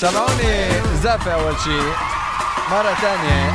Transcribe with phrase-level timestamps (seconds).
[0.00, 0.68] سمعوني؟
[1.02, 1.92] زقفة أول شيء
[2.70, 3.54] مرة ثانية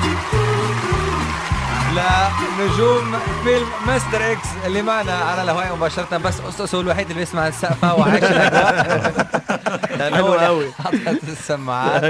[2.60, 7.48] لنجوم فيلم مستر إكس اللي معنا على الهواء مباشرة بس أسس هو الوحيد اللي بيسمع
[7.48, 8.24] السقفة وعايش
[10.14, 10.72] حلو قوي.
[10.84, 12.04] حاطط السماعات.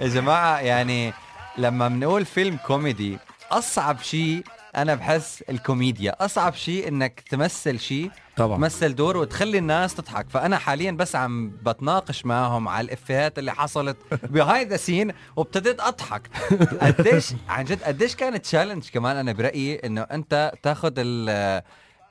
[0.00, 1.14] يا جماعة يعني
[1.58, 3.18] لما بنقول فيلم كوميدي
[3.52, 4.44] أصعب شيء
[4.76, 8.56] أنا بحس الكوميديا أصعب شيء إنك تمثل شيء طبعا.
[8.56, 10.30] تمثل دور وتخلي الناس تضحك.
[10.30, 16.30] فأنا حاليا بس عم بتناقش معهم على الإفيهات اللي حصلت بهيدا ال scene وابتديت أضحك.
[16.82, 20.92] قديش عن جد قديش كانت challenge كمان أنا برأيي إنه أنت تاخذ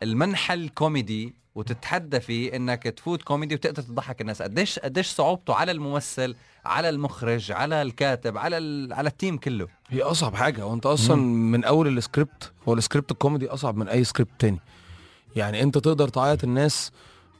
[0.03, 4.41] المنحى الكوميدي وتتحدى فيه إنك تفوت كوميدي وتقدر تضحك الناس.
[4.41, 6.35] قديش قديش صعوبته على الممثل
[6.65, 8.93] على المخرج على الكاتب على ال...
[8.93, 10.65] على ال team كله؟ هي أصعب حاجة.
[10.65, 14.59] وانت أصلا من أول السكريبت هو السكريبت الكوميدي أصعب من أي سكريبت تاني.
[15.35, 16.91] يعني أنت تقدر تعيط الناس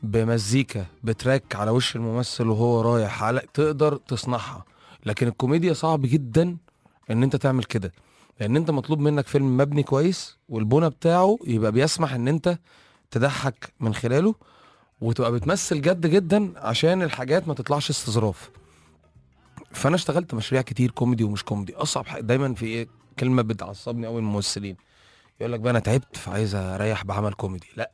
[0.04, 4.66] بمزيكا ب track على وش الممثل وهو رايح على تقدر تصنعها.
[5.06, 6.58] لكن الكوميديا صعب جدا
[7.12, 7.92] إن أنت تعمل كده.
[8.40, 12.60] لأن أنت مطلوب منك فيلم مبني كويس والبنى بتاعه يبقى بيسمح إن أنت
[13.14, 14.36] تضحك من خلاله
[15.02, 18.50] وتبقى بتمثل جد جدا عشان الحاجات ما تطلعش استظراف.
[19.72, 21.76] فأنا اشتغلت مشاريع كتير كوميدي ومش كوميدي.
[21.76, 22.88] أصعب حاجة دايما في إيه؟
[23.20, 24.76] كلمة بتعصبني قوي الممثلين.
[25.40, 27.68] يقول لك بقى أنا تعبت فعايز أريح بعمل كوميدي.
[27.76, 27.92] لأ.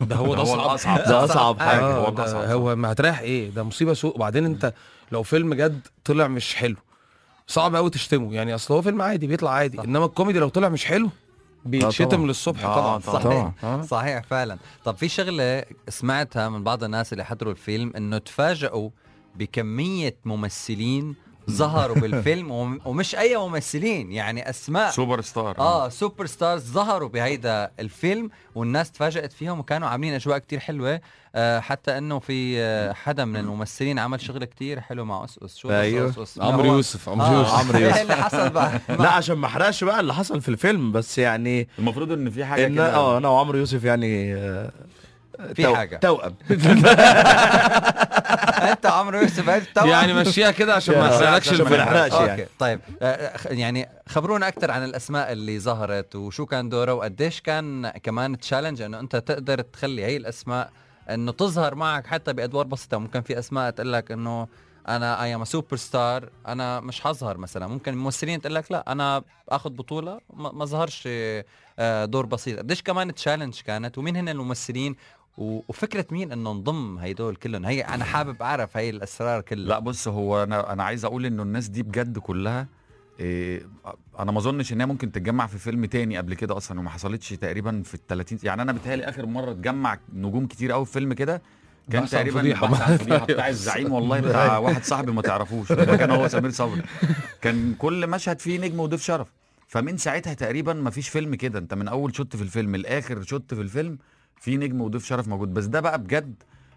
[0.00, 0.98] ده هو ده أصعب.
[0.98, 1.60] ده أصعب.
[1.60, 1.80] حاجة.
[1.80, 2.10] هو.
[2.10, 4.14] ده هو ما هتريح إيه؟ ده مصيبة سودا.
[4.14, 4.74] وبعدين أنت
[5.12, 6.76] لو فيلم جد طلع مش حلو.
[7.46, 8.34] صعب قوي تشتمه.
[8.34, 9.80] يعني أصل هو فيلم عادي بيطلع عادي.
[9.80, 11.10] إنما الكوميدي لو طلع مش حلو
[11.64, 12.26] بيتشتم طبعاً.
[12.26, 13.22] للصبح آه، طبعا طبعاً.
[13.22, 13.82] صحيح آه.
[13.82, 18.90] صحيح فعلا طب في شغلة سمعتها من بعض الناس اللي حضروا الفيلم إنه تفاجئوا
[19.36, 21.14] بكمية ممثلين
[21.50, 28.30] ظهروا بالفيلم وم- ومش اي ممثلين يعني اسماء سوبر ستار آه superstars ظهروا بهيدا الفيلم
[28.54, 31.00] والناس تفاجأت فيهم وكانوا عاملين اجواء كتير حلوة
[31.34, 35.70] آه حتى انه في آه حدا من الممثلين عمل شغل كتير حلو مع اسس شو
[35.70, 36.10] أيوه.
[36.10, 37.96] أس أس؟ عمرو يوسف عمرو آه يوسف عمرو يوسف.
[37.96, 41.68] إيه اللي حصل بقى لا عشان ما احرقش بقى اللي حصل في الفيلم بس يعني
[41.78, 44.70] المفروض ان في حاجة كده آه أنا وعمرو يوسف يعني آه،
[45.54, 45.96] في تو- حاجة.
[45.96, 46.34] توأم.
[48.70, 52.46] انت عمرو يوسف أنت توأم؟ يعني مشيها كده عشان ما آه، اسالكش ما نحرقش يعني.
[52.58, 52.80] طيب.
[53.02, 58.38] آه، خ- يعني خبرونا أكثر عن الأسماء اللي ظهرت وشو كان دورها وقديش كان كمان
[58.38, 60.70] challenge إنه أنت تقدر تخلي هي الأسماء
[61.10, 62.98] إنه تظهر معك حتى بأدوار بسيطة.
[62.98, 64.48] ممكن في أسماء تقول لك إنه
[64.88, 67.66] أنا I am superstar أنا مش حظهر مثلا.
[67.66, 71.08] ممكن الممثلين تقول لك لا أنا آخذ بطولة ما ما ظهرش
[71.78, 72.58] آه، دور بسيط.
[72.58, 74.96] قديش كمان challenge كانت؟ ومين هن الممثلين؟
[75.38, 79.68] وفكرة مين إنه نضم هيدول كلهم؟ هي أنا حابب أعرف هي الأسرار كلها.
[79.68, 82.66] لا بص هو أنا أنا عايز أقول إنه الناس دي بجد كلها
[83.20, 83.66] إيه
[84.18, 87.28] أنا ما أظنش إن هي ممكن تتجمع في فيلم تاني قبل كده أصلا وما حصلتش
[87.28, 91.12] تقريبا في ال 30 يعني أنا بيتهيألي آخر مرة اتجمع نجوم كتير قوي في فيلم
[91.12, 91.42] كده
[91.92, 92.66] كان تقريبا فضيحة.
[92.66, 96.82] بحث عن فضيحة بتاع الزعيم والله بتاع واحد صاحبي ما تعرفوش كان هو سمير صبري.
[97.42, 99.28] كان كل مشهد فيه نجم وضيف شرف.
[99.68, 103.54] فمن ساعتها تقريبا ما فيش فيلم كده أنت من أول شوت في الفيلم لآخر شوت
[103.54, 103.98] في الفيلم
[104.36, 105.54] في نجم وضيف شرف موجود.
[105.54, 106.34] بس ده بقى بجد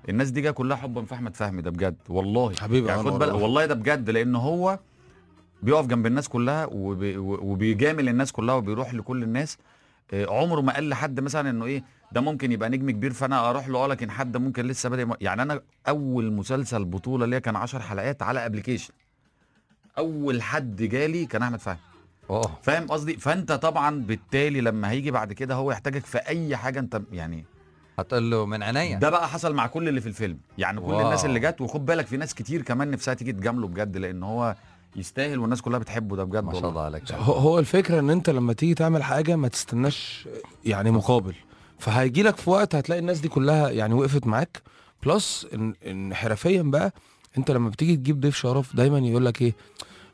[0.09, 2.53] الناس دي جاية كلها حبا في احمد فهمي ده بجد والله.
[2.55, 3.43] حبيبي يعني خد بالك والله.
[3.43, 4.79] والله ده بجد لأن هو
[5.63, 9.57] بيقف جنب الناس كلها وبي وبيجامل الناس كلها وبيروح لكل الناس.
[10.13, 13.67] آه، عمره ما قال لحد مثلا إنه إيه ده ممكن يبقى نجم كبير فأنا أروح
[13.67, 17.79] له آه لكن حد ممكن لسه بادئ يعني أنا أول مسلسل بطولة ليا كان 10
[17.79, 18.93] حلقات على application.
[19.97, 21.79] أول حد جالي كان أحمد فهمي.
[22.29, 26.79] أوه فاهم قصدي؟ فأنت طبعا بالتالي لما هيجي بعد كده هو يحتاجك في أي حاجة
[26.79, 27.45] أنت يعني
[27.99, 28.99] هتقول له من عينيا.
[28.99, 30.37] ده بقى حصل مع كل اللي في الفيلم.
[30.57, 31.01] يعني كل wow.
[31.05, 34.55] الناس اللي جت وخد بالك في ناس كتير كمان نفسها تيجي تجامله بجد لأن هو
[34.95, 36.69] يستاهل والناس كلها بتحبه ده بجد ما شاء والله.
[36.69, 40.27] الله عليك هو هو الفكرة إن أنت لما تيجي تعمل حاجة ما تستناش
[40.65, 41.33] يعني مقابل.
[41.79, 44.61] فهيجي لك في وقت هتلاقي الناس دي كلها يعني وقفت معاك.
[45.05, 46.93] plus إن, إن حرفيا بقى
[47.37, 49.53] أنت لما بتيجي تجيب ضيف شرف دايما يقول لك إيه؟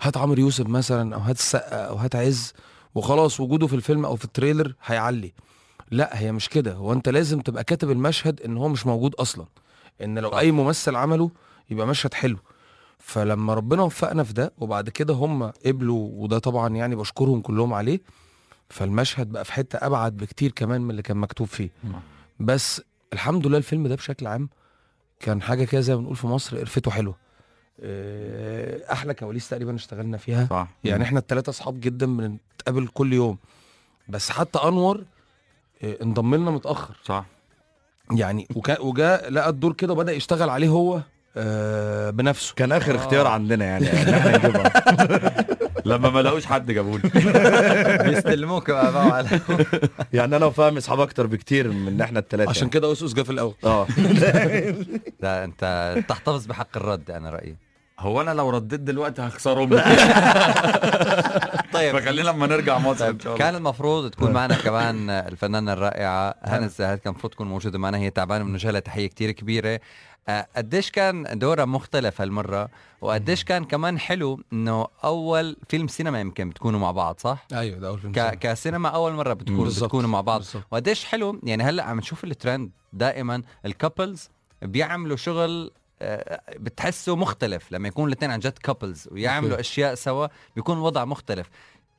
[0.04, 2.54] هات عمرو يوسف مثلا أو هات السقا أو هات عز
[2.96, 5.34] وخلاص وجوده في الفيلم أو في ال trailer هيعلي.
[5.92, 6.74] لا هي مش كده.
[6.74, 9.46] هو أنت لازم تبقى كاتب المشهد إن هو مش موجود أصلا.
[10.02, 10.30] إن لو.
[10.30, 11.32] أي ممثل عمله
[11.70, 12.38] يبقى مشهد حلو.
[13.00, 18.02] فلما ربنا وفقنا في ده وبعد كده هم قبلوا وده طبعا يعني بشكرهم كلهم عليه
[18.70, 21.70] فالمشهد بقى في حتة أبعد بكتير كمان من اللي كان مكتوب فيه.
[21.84, 22.02] نعم.
[22.40, 22.82] بس
[23.14, 24.50] الحمد لله الفيلم ده بشكل عام
[25.20, 27.23] كان حاجة كده زي ما بنقول في مصر قرفته حلوة.
[28.92, 30.48] أحلى كواليس تقريبا اشتغلنا فيها.
[30.50, 30.68] صح.
[30.84, 33.38] يعني إحنا الثلاثه أصحاب جدا بنتقابل كل يوم.
[34.10, 35.04] بس حتى أنور
[35.84, 36.96] آه، انضم لنا متأخر.
[37.04, 37.26] صح.
[38.12, 40.96] يعني وكا وجا لقى الدور كده وبدأ يشتغل عليه هو.
[40.98, 41.04] آه،
[42.12, 42.54] بنفسه.
[42.56, 42.96] كان آخر آه.
[42.98, 44.72] اختيار عندنا يعني ان إحنا نجيبها
[45.86, 47.10] لما ما لقوش حد جابوا لي
[48.10, 49.40] بيستلموك بقى بقى على
[50.14, 53.54] يعني أنا وفهمي أصحاب أكتر بكتير من إحنا الثلاثه عشان كده اسس جه في الأول.
[53.64, 53.88] آه.
[55.22, 57.56] ده أنت تحتفظ بحق الرد أنا رأيي.
[58.00, 59.70] هو أنا لو رديت دلوقتي هخسرهم.
[61.92, 66.36] طيب فخلينا لما نرجع مصر إن شاء الله كان المفروض تكون معنا كمان الفنانة الرائعة
[66.44, 69.80] هنا الزاهد كان المفروض تكون موجودة معنا هي تعبانة من لها تحية كتير كبيرة
[70.30, 72.70] آه، قديش كان دورها مختلف هالمرة
[73.02, 77.88] وقديش كان كمان حلو إنه أول فيلم سينما يمكن بتكونوا مع بعض صح؟ أيوه ده
[77.88, 78.16] أول فيلم ك...
[78.16, 78.36] سينما.
[78.36, 79.84] كسينما أول مرة بتكون بالظبط.
[79.84, 80.42] بتكونوا مع بعض.
[80.72, 84.30] وقديش حلو يعني هلأ عم نشوف الترند دائما ال couples
[84.62, 85.72] بيعملوا شغل
[86.02, 89.60] آه، بتحسه مختلف لما يكون الاثنين عن جد couples ويعملوا.
[89.60, 91.50] أشياء سوا بيكون الوضع مختلف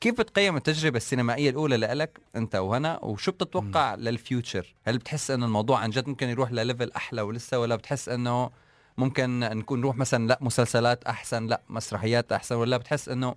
[0.05, 5.47] كيف بتقيم التجربة السينمائية الأولى لإلك أنت وهنا وشو بتتوقع لل future؟ هل بتحس إنه
[5.47, 8.51] الموضوع عن جد ممكن يروح ل level أحلى ولسه ولا بتحس إنه
[8.99, 13.35] ممكن نكون نروح مثلا لا مسلسلات أحسن لا مسرحيات أحسن ولا بتحس إنه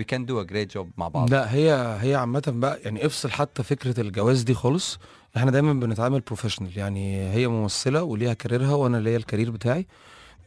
[0.00, 3.30] we can do a great job مع بعض؟ لا هي هي عامة بقى يعني افصل
[3.30, 4.98] حتى فكرة الجواز دي خالص
[5.36, 9.86] إحنا دايما بنتعامل professional يعني هي ممثلة وليها career ها وأنا ليا ال career بتاعي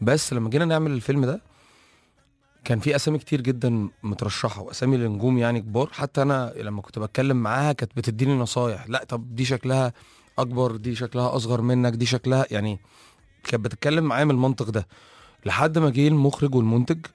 [0.01, 1.41] بس لما جينا نعمل الفيلم ده
[2.65, 5.89] كان في أسامي كتير جدا مترشحة وأسامي لنجوم يعني كبار.
[5.93, 8.89] حتى أنا لما كنت بتكلم معاها كانت بتديني نصايح.
[8.89, 9.93] لا طب دي شكلها
[10.39, 12.79] أكبر دي شكلها أصغر منك دي شكلها يعني
[13.43, 14.87] كانت بتتكلم معايا من المنطق ده.
[15.45, 17.05] لحد ما جه المخرج والمنتج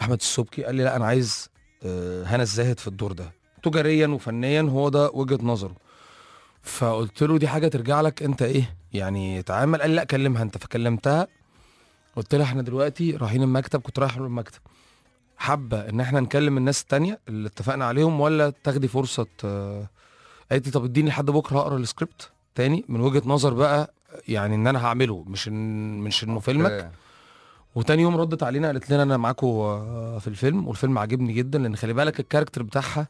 [0.00, 1.48] أحمد السبكي قال لي لا أنا عايز
[1.84, 3.32] آه، هنا الزاهد في الدور ده.
[3.62, 5.76] تجاريا وفنيا هو ده وجهة نظره.
[6.62, 9.80] فقلت له دي حاجة ترجع لك أنت إيه يعني تعامل.
[9.80, 10.58] قال لي لا كلمها أنت.
[10.58, 11.26] فكلمتها
[12.16, 13.80] قلت لها إحنا دلوقتي رايحين المكتب.
[13.80, 14.60] كنت رايح المكتب.
[15.38, 19.86] حابه إن إحنا نكلم الناس التانية اللي اتفقنا عليهم ولا تاخدي فرصة آه،
[20.50, 23.94] قالت لي طب اديني لحد بكرة اقرا السكريبت تاني من وجهة نظر بقى
[24.28, 26.90] يعني إن أنا هعمله مش إن مش إنه فيلمك.
[27.74, 31.76] وتاني يوم ردت علينا قالت لنا أنا معاكم آه، في الفيلم والفيلم عجبني جدا لأن
[31.76, 33.06] خلي بالك ال character بتاعها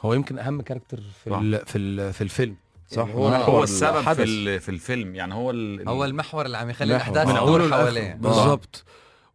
[0.00, 1.38] هو يمكن أهم character في صح.
[1.38, 2.56] ال في ال في الفيلم
[2.90, 3.36] صح يعني هو, آه.
[3.44, 4.12] هو السبب.
[4.12, 6.94] في في الفيلم يعني هو ال هو المحور اللي عم يخلي.
[6.94, 8.84] أوله تدور حواليه بالظبط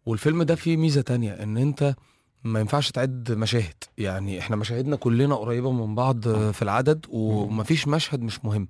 [0.05, 1.95] والفيلم ده فيه ميزة تانية إن أنت
[2.43, 3.83] ما ينفعش تعد مشاهد.
[3.97, 8.67] يعني إحنا مشاهدنا كلنا قريبة من بعض آه، في العدد ومفيش مشهد مش مهم.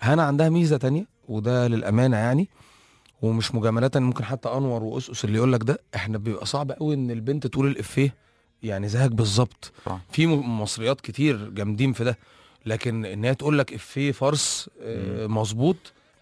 [0.00, 2.48] هنا عندها ميزة تانية وده للأمانة يعني
[3.22, 7.10] ومش مجاملة ممكن حتى أنور وأسس اللي يقول لك ده إحنا بيبقى صعب قوي إن
[7.10, 8.14] البنت تقول الإفيه
[8.62, 9.72] يعني زيك بالظبط.
[9.86, 9.98] صح.
[10.12, 12.18] في مصريات كتير جامدين في ده
[12.66, 15.76] لكن إن هي تقول لك إفيه فرس آه، مظبوط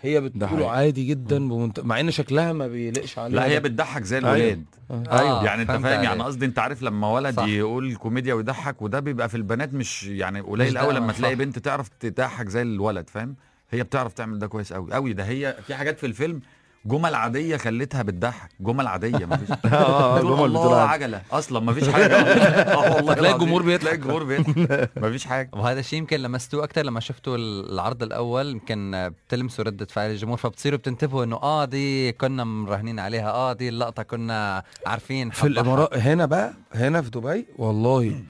[0.04, 0.70] هي بتقوله.
[0.70, 1.80] عادي جدا بمنت...
[1.80, 3.60] مع إن شكلها ما بيليقش عليها لا هي.
[3.60, 4.30] بتضحك زي أيوة.
[4.36, 6.22] الولاد آه، يعني أنت فاهم يعني.
[6.22, 7.44] قصدي أنت عارف لما ولد صح.
[7.46, 11.34] يقول كوميديا ويضحك وده بيبقى في البنات مش يعني قليل قوي لما تلاقي.
[11.34, 13.36] بنت تعرف تضحك زي الولد فاهم
[13.70, 16.40] هي بتعرف تعمل ده كويس قوي قوي ده هي في حاجات في الفيلم
[16.86, 18.50] جمل عادية خلتها بتضحك.
[18.60, 21.22] جمل عادية مفيش آه تقول جمل الله بتقول عجلة.
[21.32, 22.16] أصلا مفيش حاجة.
[22.16, 23.34] آه والله تلاقي.
[23.34, 23.80] الجمهور بيضحك.
[23.80, 24.90] تلاقي الجمهور بيضحك.
[24.96, 25.50] مفيش حاجة.
[25.52, 28.46] وهذا الشيء يمكن لمستوه أكثر لما شفتوا العرض الأول.
[28.50, 33.30] يمكن بتلمسوا ردة فعل الجمهور فبتصيروا بتنتبهوا إنه آه دي كنا مراهنين عليها.
[33.30, 35.30] آه دي اللقطة كنا عارفين.
[35.30, 35.46] في.
[35.46, 38.22] الإمارات هنا بقى هنا في دبي والله.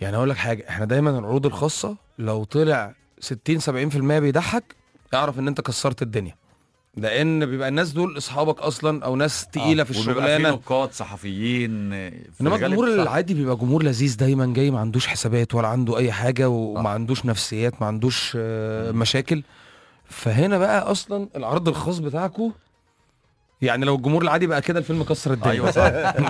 [0.00, 4.76] يعني أقول لك حاجة إحنا دايما العروض الخاصة لو طلع 60 70% بيضحك
[5.14, 6.34] أعرف إن أنت كسرت الدنيا.
[6.96, 10.50] لأن بيبقى الناس دول أصحابك أصلا أو ناس تقيلة في وبيبقى في الشغلانة.
[10.50, 12.88] نقاد صحفيين في إنما الجمهور.
[12.88, 17.26] العادي بيبقى جمهور لذيذ دايما جاي ما عندوش حسابات ولا عنده أي حاجة وما عندوش
[17.26, 19.42] نفسيات ما عندوش آه، مشاكل.
[20.08, 22.50] فهنا بقى أصلا العرض الخاص بتاعكو
[23.62, 25.52] يعني لو الجمهور العادي بقى كده الفيلم كسر الدنيا.
[25.52, 25.82] أيوه صح.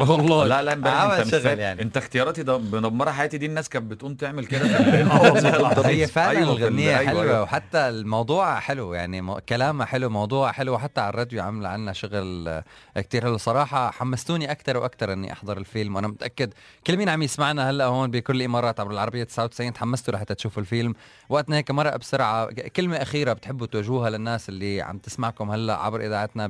[0.11, 0.47] والله.
[0.47, 1.59] لا لا امبارح عمل انت فاهم.
[1.59, 1.83] يعني.
[1.83, 5.85] انت اختياراتي ده مدمره حياتي دي الناس كانت بتقوم تعمل كده آه العظيم.
[5.87, 7.23] هي فعلا أيوة، في ال- الغنية أيوة، حلوة.
[7.23, 7.43] أيوة.
[7.43, 10.73] وحتى الموضوع حلو يعني مو- كلامها حلو موضوع حلو.
[10.75, 12.65] وحتى على الراديو عاملة عنا شغل آه،
[13.01, 13.37] كتير حلو.
[13.37, 15.97] صراحة حمستوني أكتر وأكتر إني أحضر الفيلم.
[15.97, 16.53] وأنا متأكد
[16.87, 20.95] كل مين عم يسمعنا هلأ هون بكل الإمارات عبر العربية 99 تحمستوا لحتى تشوفوا الفيلم.
[21.29, 22.49] وقتنا هيك مرق بسرعة.
[22.77, 26.47] كلمة أخيرة بتحبوا توجهوها للناس اللي عم تسمعكم هلأ عبر إذاعتنا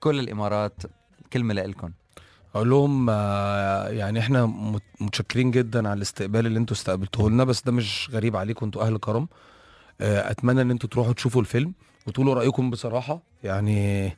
[0.00, 0.82] بكل الإمارات
[1.32, 1.90] كلمة لإلكم
[2.54, 3.10] أقول لهم
[3.98, 8.36] يعني إحنا مت- متشكرين جدا على الاستقبال اللي أنتوا استقبلتوه لنا بس ده مش غريب
[8.36, 9.28] عليكم أنتوا أهل كرم.
[10.00, 11.72] آه، أتمنى إن أنتوا تروحوا تشوفوا الفيلم
[12.06, 13.20] وتقولوا رأيكم بصراحة.
[13.44, 14.12] يعني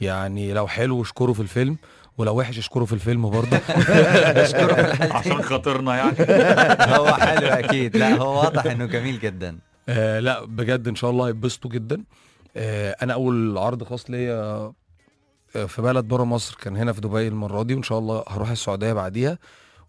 [0.00, 1.76] يعني لو حلو اشكروا في الفيلم
[2.18, 3.56] ولو وحش اشكروا في الفيلم برضه.
[5.16, 6.16] عشان خاطرنا يعني.
[6.98, 7.96] هو حلو أكيد.
[7.96, 9.58] لا هو واضح إنه جميل جدا.
[9.88, 12.04] آه لا بجد إن شاء الله هيتبسطوا جدا.
[12.56, 14.72] آه أنا أول عرض خاص ليا
[15.52, 18.92] في بلد بره مصر كان هنا في دبي المرة دي وإن شاء الله هروح السعودية
[18.92, 19.38] بعديها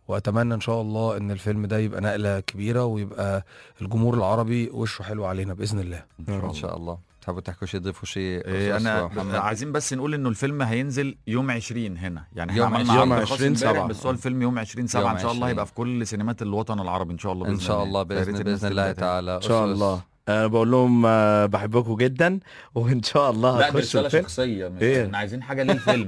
[0.07, 3.45] وأتمنى إن شاء الله إن الفيلم ده يبقى نقلة كبيرة ويبقى
[3.81, 8.45] الجمهور العربي وشه حلو علينا بإذن الله إن شاء الله تحبوا تحكوا شيء تضيفوا شيء
[8.47, 12.73] إيه أنا محمد؟ عايزين بس نقول إنه الفيلم هينزل يوم 20 هنا يعني إحنا يوم
[12.75, 13.87] عملنا 20 عرض خاص 20 امبارح سبعة.
[13.87, 15.49] بس هو الفيلم يوم 20 7 يوم إن شاء الله 20.
[15.49, 18.67] هيبقى في كل سينمات الوطن العربي إن شاء الله إن بإذن شاء الله بإذن بإذن
[18.71, 18.91] الله.
[18.91, 19.65] تعالى إن شاء.
[19.65, 22.39] الله أنا بقول لهم آه، بحبكم جدا
[22.75, 26.05] وإن شاء الله لا دي رساله شخصية مش إيه؟ إحنا عايزين حاجة للفيلم.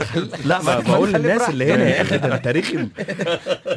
[0.44, 2.02] لا ما بقول للناس اللي هنا يا.
[2.02, 2.88] أخي ده تاريخي.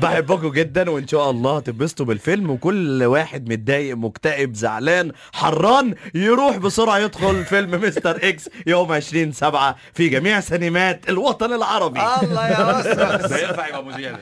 [0.01, 6.97] بحبكم جدا وإن شاء الله هتتبسطوا بالفيلم وكل واحد متضايق مكتئب زعلان حران يروح بسرعة
[6.97, 11.99] يدخل فيلم مستر إكس يوم 20 7 في جميع سينمات الوطن العربي.
[12.23, 12.81] الله يا
[13.27, 14.17] ده ينفع يبقى مذيع.